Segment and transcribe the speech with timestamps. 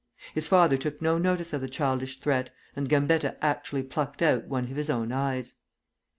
[0.33, 4.63] His father took no notice of the childish threat, and Gambetta actually plucked out one
[4.63, 5.59] of his own eyes.